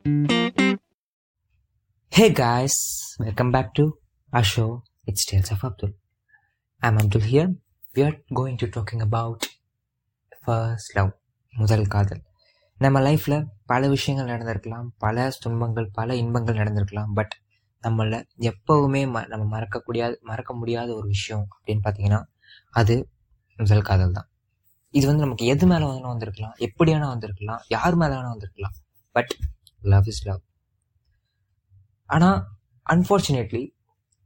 [0.00, 0.16] Hey
[2.12, 2.74] guys,
[3.18, 3.98] welcome back to
[4.32, 4.82] our show.
[5.06, 5.90] It's Tales of Abdul.
[6.82, 7.54] I'm Abdul here.
[7.96, 9.46] We are going to talking about
[10.46, 11.10] first love,
[11.54, 12.22] முதல் காதல்.
[12.78, 17.34] நம்ம லைஃப்ல பல விஷயங்கள் நடந்திருக்கலாம் பல துன்பங்கள் பல இன்பங்கள் நடந்திருக்கலாம் பட்
[17.84, 22.22] நம்மள எப்பவுமே ம நம்ம மறக்கக்கூடிய மறக்க முடியாத ஒரு விஷயம் அப்படின்னு பார்த்தீங்கன்னா
[22.70, 23.08] அது
[23.58, 24.28] முதல் காதல் தான்
[24.90, 28.76] இது வந்து நமக்கு எது மேலே வேணா வந்திருக்கலாம் எப்படி வந்திருக்கலாம் யார் மேலே வேணா வந்திருக்கலாம்
[29.12, 30.42] பட் லவ் இஸ் லவ்
[32.08, 32.38] ஆனால்
[32.86, 33.62] அன்ஃபார்ச்சுனேட்லி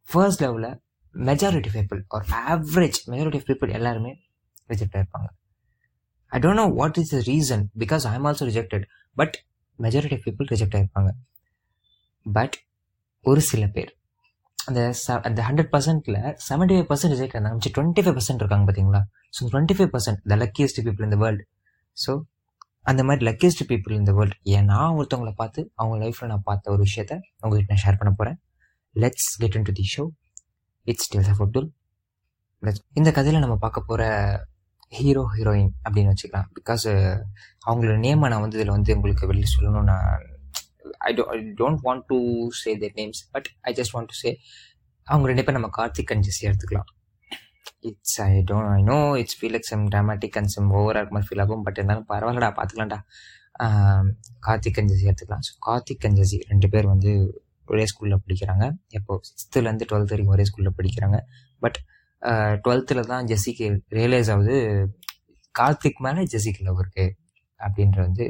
[0.09, 0.71] ஃபர்ஸ்ட் லவ்வில்
[1.15, 4.13] மெஜாரிட்டி பீப்புள் ஒரு ஆவரேஜ் மெஜாரிட்டி ஆஃப் பீப்புள் எல்லாருமே
[4.73, 5.29] reject ஆயிருப்பாங்க.
[6.33, 9.37] I don't know what is the reason because I am also rejected but
[9.79, 11.11] majority of people reject ஆயிருப்பாங்க.
[12.27, 12.57] But
[13.25, 13.93] ஒரு சில பேர்
[14.59, 18.65] அந்த ச அந்த ஹண்ட்ரட் பர்சன்ட்ல செவன்டி ஃபைவ் பர்சன்ட் ரிஜெக்ட் ஆனாங்க மிச்சம் டுவெண்ட்டி ஃபைவ் பர்சன்ட் இருக்காங்க
[18.69, 19.01] பார்த்தீங்களா
[19.37, 21.45] so twenty five percent the luckiest people இந்த வேர்ல்டு
[21.97, 22.13] ஸோ
[22.91, 26.83] அந்த மாதிரி லக்கியஸ்ட் பீப்புள் இந்த வேர்ல்டு ஏன் நான் ஒருத்தவங்களை பார்த்து அவங்க லைஃப்பில் நான் பார்த்த ஒரு
[26.89, 28.39] விஷயத்த உங்ககிட்ட நான் ஷேர் பண்ண போகிறேன்
[29.03, 30.05] let's get into the show
[30.87, 31.69] it's tales of Abdul
[32.93, 34.03] இந்த கதையில் நம்ம பார்க்க போகிற
[34.99, 36.49] ஹீரோ ஹீரோயின் அப்படின்னு வச்சுக்கலாம்.
[36.59, 36.85] பிகாஸ்
[37.69, 40.09] அவங்களோட நேமை நான் வந்து இதில் வந்து உங்களுக்கு வெளியே சொல்லணும் நான்
[41.09, 42.19] I do I don't want to
[42.63, 44.31] say their names but I just want to say
[45.07, 46.91] அவங்க ரெண்டு பேர் நம்ம கார்த்திக் அண்ட் ஜெஸ்ஸி எடுத்துக்கலாம்.
[47.91, 51.43] It's I don't I know it's feel like some dramatic and some ஓவராக மாதிரி ஃபீல்
[51.45, 53.01] ஆகும் பட் இருந்தாலும் பரவாயில்லடா பார்த்துக்கலாம்டா.
[54.47, 55.45] கார்த்திக் அண்ட் எடுத்துக்கலாம்.
[55.49, 57.13] ஸோ கார்த்திக் அண்ட் ரெண்டு பேர் வந்து
[57.73, 58.65] ஒரே ஸ்கூலில் படிக்கிறாங்க.
[58.99, 61.19] இப்போ சிக்ஸ்த்துலேருந்து டுவெல்த் வரைக்கும் ஒரே ஸ்கூலில் படிக்கிறாங்க.
[61.65, 61.79] பட்
[62.65, 63.67] டுவெல்த்தில் தான் ஜெஸிக்கு
[63.99, 64.57] ரியலைஸ் ஆகுது
[65.55, 67.13] கார்த்திக் மேலே ஜெஸிக்கு லவ் இருக்குது
[67.61, 68.25] அப்படின்ற வந்து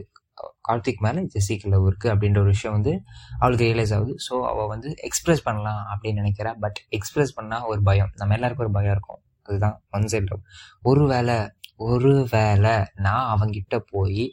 [0.69, 2.93] கார்த்திக் மேலே ஜெஸிக்கு லவ் இருக்குது அப்படின்ற ஒரு விஷயம் வந்து
[3.41, 4.15] அவளுக்கு ரியலைஸ் ஆகுது.
[4.27, 6.53] ஸோ அவள் வந்து எக்ஸ்ப்ரெஸ் பண்ணலாம் அப்படின்னு நினைக்கிறா.
[6.65, 8.13] பட் எக்ஸ்ப்ரெஸ் பண்ணால் ஒரு பயம்.
[8.21, 9.21] நம்ம எல்லாருக்கும் ஒரு பயம் இருக்கும்.
[9.45, 10.43] அதுதான் ஒன் சைட் லவ்
[10.83, 11.37] ஒரு வேளை
[11.85, 14.25] ஒரு வேளை நான் அவங்கிட்ட போய்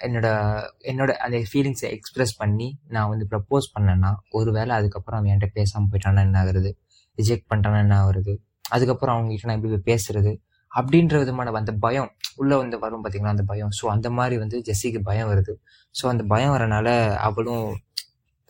[0.00, 0.28] என்னோட
[0.82, 5.90] என்னோட அந்த ஃபீலிங்ஸை எக்ஸ்பிரஸ் பண்ணி நான் வந்து ப்ரப்போஸ் பண்ணேன்னா ஒரு வேளை அதுக்கப்புறம் அவன் என்கிட்ட பேசாமல்
[5.92, 6.70] போயிட்டானா என்ன ஆகுறது?
[7.18, 8.32] ரிஜெக்ட் பண்ணிட்டானா என்ன ஆகுறது?
[8.70, 10.32] அதுக்கப்புறம் அவங்ககிட்ட நான் எப்படி பேசுறது?
[10.72, 13.72] அப்படின்ற விதமான அந்த பயம் உள்ளே வந்து வரும் பார்த்தீங்களா அந்த பயம்.
[13.80, 15.52] ஸோ அந்த மாதிரி வந்து ஜெஸ்ஸிக்கு பயம் வருது.
[15.94, 16.88] ஸோ அந்த பயம் வரனால
[17.18, 17.66] அவளும்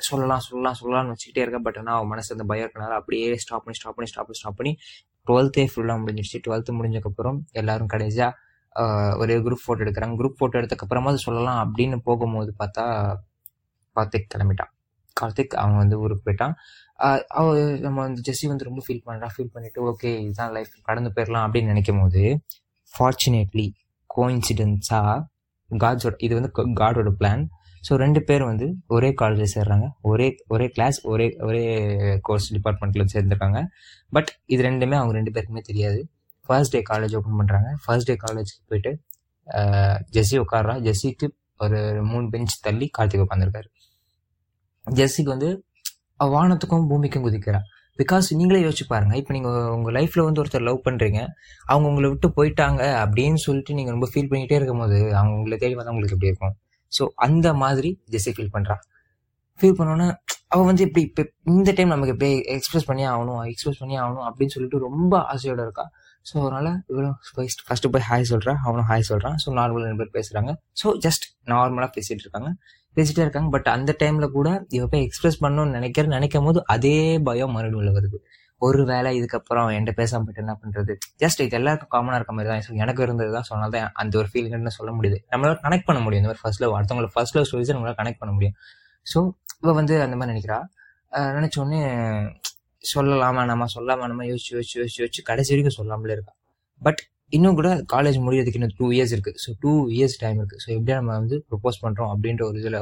[0.01, 1.61] சொல்லலாம் சொல்லலாம் சொல்லலாம்னு வச்சுக்கிட்டே இருக்கா.
[1.63, 4.59] பட் ஆனால் அவன் மனசு அந்த பயம் இருக்கனால அப்படியே ஸ்டாப் பண்ணி ஸ்டாப் பண்ணி ஸ்டாப் பண்ணி ஸ்டாப்
[4.59, 4.73] பண்ணி
[5.29, 8.43] டுவெல்த்தே ஃபுல்லாக முடிஞ்சிடுச்சு டுவெல்த்து முடிஞ்சக்கப்புறம் எல்லாரும் கடைசியாக
[9.23, 10.15] ஒரே குரூப் ஃபோட்டோ எடுக்கிறாங்க.
[10.21, 12.85] குரூப் ஃபோட்டோ எடுத்தக்கப்புறமா அது சொல்லலாம் அப்படின்னு போகும்போது பார்த்தா
[13.97, 14.73] கார்த்திக் கிளம்பிட்டான்.
[15.17, 16.55] கார்த்திக் அவன் வந்து ஊருக்கு போயிட்டான்.
[17.39, 17.53] அவ
[17.85, 21.47] நம்ம வந்து ஜெஸ்ஸி வந்து ரொம்ப ஃபீல் பண்ணுறான் ஃபீல் பண்ணிட்டு ஓகே இதுதான் லைஃப் கடந்து போயிடலாம்.
[21.47, 22.23] அப்படின்னு நினைக்கும் போது
[22.95, 23.67] ஃபார்ச்சுனேட்லி
[24.11, 25.15] கோயின்சிடென்ஸாக
[25.71, 26.51] காட்ஸோட இது வந்து
[26.83, 27.45] காடோட பிளான்
[27.87, 29.87] ஸோ ரெண்டு பேர் வந்து ஒரே காலேஜில் சேர்றாங்க.
[30.11, 31.63] ஒரே ஒரே கிளாஸ் ஒரே ஒரே
[32.29, 33.61] கோர்ஸ் டிபார்ட்மெண்ட்டில் சேர்ந்துருக்காங்க.
[34.17, 36.01] பட் இது ரெண்டுமே அவங்க ரெண்டு பேருக்குமே தெரியாது.
[36.49, 38.93] ஃபர்ஸ்ட் டே காலேஜ் ஓப்பன் பண்ணுறாங்க ஃபர்ஸ்ட் டே காலேஜுக்கு போயிட்டு
[40.17, 41.27] ஜெஸ்ஸி உட்காடுறா ஜெஸ்ஸிக்கு
[41.65, 41.79] ஒரு
[42.11, 43.69] மூணு பெஞ்ச் தள்ளி கார்த்திக் உட்காந்துருக்காரு
[44.87, 45.51] ஜெஸ்ஸிக்கு வந்து
[46.35, 47.67] வானத்துக்கும் பூமிக்கும் குதிக்கிறான்
[48.01, 49.15] பிகாஸ் நீங்களே யோசிச்சு பாருங்க.
[49.21, 51.21] இப்போ நீங்கள் உங்கள் லைஃப்பில் வந்து ஒருத்தர் லவ் பண்ணுறீங்க
[51.71, 55.77] அவங்க உங்களை விட்டு போயிட்டாங்க அப்படின்னு சொல்லிட்டு நீங்கள் ரொம்ப ஃபீல் பண்ணிகிட்டே இருக்கும் போது அவங்க உங்களை தேடி
[55.79, 56.55] வந்தால் உங்களுக்கு எப்படி இருக்கும்?
[56.99, 58.77] ஸோ அந்த மாதிரி ஜெஸ்ஸி ஃபீல் பண்ணுறா
[59.61, 60.09] ஃபீல் பண்ணோன்னா
[60.55, 61.23] அவள் வந்து இப்படி இப்போ
[61.53, 65.85] இந்த டைம் நமக்கு எப்படி எக்ஸ்பிரஸ் பண்ணி ஆகணும் எக்ஸ்பிரஸ் பண்ணி ஆகணும் அப்படின்னு சொல்லிட்டு ரொம்ப ஆசையோட இருக்கா.
[66.29, 70.15] ஸோ அதனால் இவ்வளோ ஃபர்ஸ்ட் ஃபஸ்ட்டு போய் ஹாய் சொல்கிறான் அவனும் ஹாய் சொல்கிறான் ஸோ நார்மலாக ரெண்டு பேர்
[70.19, 72.51] பேசுகிறாங்க ஸோ ஜஸ்ட் நார்மலாக பேசிகிட்டு இருக்காங்க.
[72.97, 73.49] பேசிகிட்டே இருக்காங்க.
[73.55, 76.97] பட் அந்த டைமில் கூட இவ போய் எக்ஸ்பிரஸ் பண்ணணும்னு நினைக்கிற நினைக்கும் போது அதே
[77.29, 78.19] பயம் மறுபடியும் வருது.
[78.63, 80.93] ஒரு வேலை இதுக்கப்புறம் என்கிட்ட பேசாம போயிட்டு என்ன பண்ணுறது
[81.23, 82.63] ஜஸ்ட் இது எல்லாருக்கும் காமனாக இருக்க மாதிரி தான்.
[82.67, 83.47] ஸோ எனக்கு இருந்தது தான்.
[83.51, 85.19] சொன்னால் தான் அந்த ஒரு ஃபீலிங்னு சொல்ல முடியுது.
[85.33, 86.23] நம்மளால கனெக்ட் பண்ண முடியும்.
[86.23, 88.57] இந்த மாதிரி ஃபர்ஸ்ட் லவ் அடுத்தவங்களை ஃபர்ஸ்ட் லவ் ஸ்டோரிஸ் நம்மளால கனெக்ட் பண்ண முடியும்.
[89.07, 89.19] ஸோ
[89.63, 90.59] இவ வந்து அந்த மாதிரி நினைக்கிறா.
[91.39, 91.81] நினைச்சோடனே
[92.85, 96.33] சொல்லலாம் வேணாமா சொல்லலாம் வேணாமா யோசிச்சு யோசிச்சு யோசிச்சு யோசிச்சு கடைசி வரைக்கும் சொல்லாமலே இருக்கா.
[96.83, 97.01] பட்
[97.37, 100.97] இன்னும் கூட காலேஜ் முடியறதுக்கு இன்னும் டூ இயர்ஸ் இருக்குது ஸோ டூ இயர்ஸ் டைம் இருக்குது ஸோ எப்படியா
[101.01, 102.79] நம்ம வந்து ப்ரொப்போஸ் பண்ணுறோம் அப்படின்ற ஒரு இதில்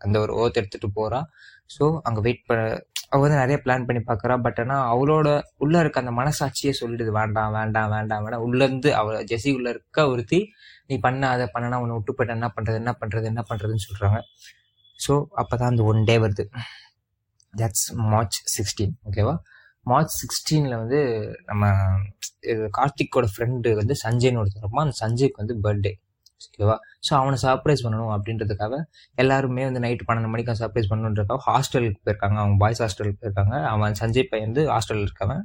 [0.00, 1.20] அந்த ஒரு ஓத் எடுத்துகிட்டு போகிறா
[1.74, 2.62] ஸோ அங்கே வெயிட் பண்ண
[3.12, 4.34] அவள் வந்து நிறைய பிளான் பண்ணி பார்க்குறா.
[4.44, 5.28] பட் ஆனால் அவளோட
[5.64, 8.44] உள்ளே இருக்க அந்த மனசாட்சியே சொல்லிடுது வேண்டாம் வேண்டாம் வேண்டாம் வேண்டாம்.
[8.48, 10.40] உள்ளேருந்து அவள் ஜெசி உள்ளே இருக்க ஒருத்தி
[10.90, 14.18] நீ பண்ண அதை பண்ணனா உன்னை விட்டு போயிட்டு என்ன பண்ணுறது என்ன பண்ணுறது என்ன பண்ணுறதுன்னு சொல்கிறாங்க
[14.98, 16.44] ஸோ அப்போ தான் அந்த ஒன் டே வருது.
[17.54, 19.34] தட்ஸ் மார்ச் சிக்ஸ்டீன் ஓகேவா
[19.86, 21.00] மார்ச் சிக்ஸ்டீனில் வந்து
[21.50, 21.64] நம்ம
[22.78, 24.86] கார்த்திக்கோட ஃப்ரெண்டு வந்து சஞ்சய்னு ஒருத்தர் இருப்பான்.
[24.86, 25.92] அந்த சஞ்சய்க்கு வந்து பர்த்டே
[26.48, 26.76] ஓகேவா?
[27.06, 28.74] ஸோ அவனை சர்ப்ரைஸ் பண்ணணும் அப்படின்றதுக்காக
[29.14, 32.38] எல்லாருமே வந்து நைட்டு பன்னெண்டு மணிக்கு சர்ப்ரைஸ் பண்ணணுன்றக்காக ஹாஸ்டலுக்கு போயிருக்காங்க.
[32.42, 33.64] அவங்க பாய்ஸ் ஹாஸ்டலுக்கு போயிருக்காங்க.
[33.74, 35.42] அவன் சஞ்சய் பையன் வந்து ஹாஸ்டலில் இருக்கவன்.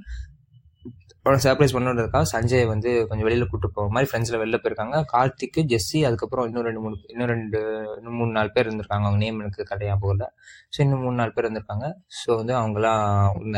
[1.26, 4.98] உனக்கு சர்ப்ரைஸ் பண்ணுறதுக்காக சஞ்சய் வந்து கொஞ்சம் வெளியில் கூப்பிட்டு போகிற மாதிரி ஃப்ரெண்ட்ஸில் வெளில போயிருக்காங்க.
[5.14, 7.60] கார்த்திக்கு ஜெஸ்ஸி அதுக்கப்புறம் இன்னும் ரெண்டு மூணு இன்னும் ரெண்டு
[7.98, 9.06] இன்னும் மூணு நாலு பேர் இருந்திருக்காங்க.
[9.08, 10.28] அவங்க நேம் எனக்கு கடையாக போகல.
[10.74, 11.88] ஸோ இன்னும் மூணு நாலு பேர் இருந்திருக்காங்க.
[12.20, 13.04] ஸோ வந்து அவங்களாம்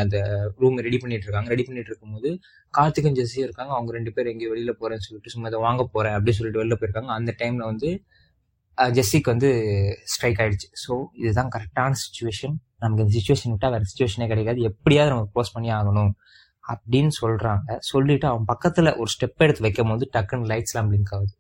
[0.06, 0.20] அந்த
[0.64, 1.50] ரூம் ரெடி பண்ணிட்டு இருக்காங்க.
[1.56, 2.32] ரெடி பண்ணிட்டு இருக்கும்போது
[2.74, 3.74] கார்த்திக்கும் ஜெஸ்ஸியும் இருக்காங்க.
[3.78, 7.12] அவங்க ரெண்டு பேர் எங்கேயும் வெளியில் போகிறேன்னு சொல்லிட்டு சும்மா இதை வாங்க போகிறேன் அப்படின்னு சொல்லிட்டு வெளில போயிருக்காங்க.
[7.20, 7.92] அந்த டைமில் வந்து
[8.98, 9.50] ஜெஸ்ஸிக்கு வந்து
[10.12, 10.68] ஸ்ட்ரைக் ஆயிடுச்சு.
[10.84, 14.60] ஸோ இதுதான் கரெக்டான சுச்சுவேஷன் நமக்கு இந்த சுச்சுவேஷன் விட்டால் வேறு சுச்சுவேஷனே கிடைக்காது.
[14.70, 16.12] எப்படியாவது நம்ம க்ளோஸ் பண்ணி ஆகணும்.
[16.70, 21.34] அப்படின்னு சொல்கிறாங்க சொல்லிட்டு அவன் பக்கத்தில் ஒரு ஸ்டெப் எடுத்து வைக்கும் போது டக்குன்னு லைட்ஸ்லாம் பிளிங்க் ஆகுது.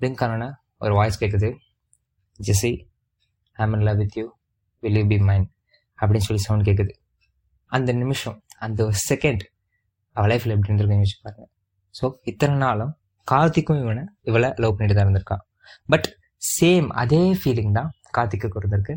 [0.00, 0.48] பிளிங்க் ஆனோன்னே
[0.84, 1.48] ஒரு வாய்ஸ் கேட்குது
[2.40, 2.72] Jessie
[3.56, 4.26] I'm in love with you
[4.82, 5.48] will you be mind
[5.98, 6.92] அப்படின்னு சொல்லி சவுண்ட் கேட்குது
[7.72, 8.36] அந்த நிமிஷம்
[8.66, 9.42] அந்த ஒரு செகண்ட்
[10.16, 11.44] அவள் லைஃப்பில் எப்படி இருந்திருக்குன்னு யோசிச்சு பாருங்க.
[11.94, 12.92] ஸோ இத்தனை நாளும்
[13.28, 15.44] கார்த்திக்கும் இவனை இவளை லவ் பண்ணிட்டு தான் இருந்திருக்கான்
[15.92, 16.06] பட்
[16.42, 18.94] சேம் அதே ஃபீலிங் தான் கார்த்திக்கு இருந்திருக்கு.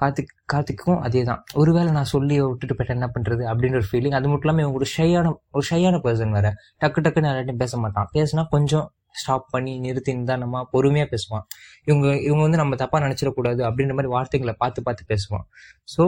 [0.00, 4.28] கார்த்திக் கார்த்திக்கும் அதே தான் ஒருவேளை நான் சொல்லி விட்டுட்டு போயிட்டு என்ன பண்ணுறது அப்படின்ற ஒரு ஃபீலிங் அது
[4.30, 5.26] மட்டும் இல்லாமல் இவங்க ஒரு ஷையான
[5.56, 6.48] ஒரு ஷையான பர்சன் வேற.
[6.82, 8.08] டக்கு டக்குன்னு யார்ட்டையும் பேச மாட்டான்.
[8.16, 8.86] பேசினா கொஞ்சம்
[9.20, 11.44] ஸ்டாப் பண்ணி நிறுத்தி நிதானமாக பொறுமையாக பேசுவான்.
[11.88, 15.46] இவங்க இவங்க வந்து நம்ம தப்பாக நினச்சிடக்கூடாது அப்படின்ற மாதிரி வார்த்தைகளை பார்த்து பார்த்து பேசுவான்.
[15.94, 16.02] ஸோ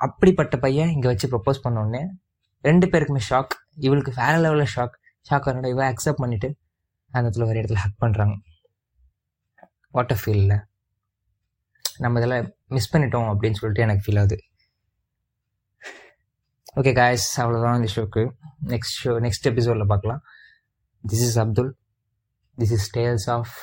[0.00, 2.02] அப்படிப்பட்ட பையன் இங்கே வச்சு ப்ரப்போஸ் பண்ணோடனே
[2.64, 3.54] ரெண்டு பேருக்குமே ஷாக்
[3.86, 4.96] இவளுக்கு வேற லெவலில் ஷாக்
[5.26, 6.48] ஷாக் ஆனோட இவ அக்செப்ட் பண்ணிட்டு
[7.12, 8.34] அந்த இடத்துல ஒரு இடத்துல ஹக் பண்ணுறாங்க
[9.94, 10.54] வாட் அ ஃபீல்ல
[12.02, 12.46] நம்ம இதெல்லாம்
[12.76, 14.38] மிஸ் பண்ணிட்டோம் அப்படின்னு சொல்லிட்டு எனக்கு ஃபீல் ஆகுது.
[16.80, 18.22] ஓகே காய்ஸ் அவ்வளோதான் இந்த ஷோக்கு
[18.72, 20.20] நெக்ஸ்ட் ஷோ நெக்ஸ்ட் எபிசோடில் பார்க்கலாம்.
[21.04, 21.70] This is Abdul
[22.58, 23.54] this is tales of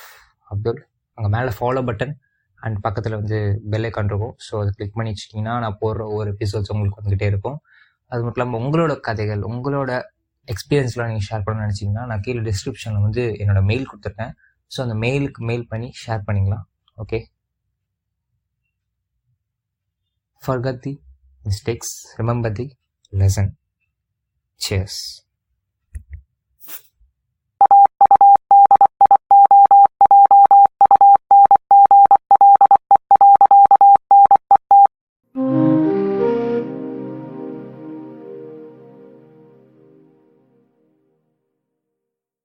[0.52, 0.80] Abdul
[1.18, 2.14] அங்கே மேலே ஃபாலோ பட்டன்
[2.60, 3.38] அண்ட் பக்கத்தில் வந்து
[3.72, 4.34] பெல் ஐக்கான் இருக்கும்.
[4.46, 7.58] ஸோ அதை கிளிக் பண்ணி வச்சிட்டிங்கன்னா நான் போடுற ஒவ்வொரு எபிசோட்ஸ் உங்களுக்கு வந்துகிட்டே இருக்கும்.
[8.12, 9.90] அது மட்டும் இல்லாமல் உங்களோட கதைகள் உங்களோட
[10.52, 14.32] எக்ஸ்பீரியன்ஸ்லாம் நீங்கள் ஷேர் பண்ண நினச்சிங்கன்னா நான் கீழே டிஸ்கிரிப்ஷனில் வந்து என்னோட மெயில் கொடுத்துருக்கேன்.
[14.74, 16.64] ஸோ அந்த மெயிலுக்கு மெயில் பண்ணி ஷேர் பண்ணிக்கலாம்.
[17.04, 17.18] Okay
[20.40, 20.98] forget the
[21.44, 22.72] mistakes remember the
[23.12, 23.56] lesson.
[24.58, 25.24] Cheers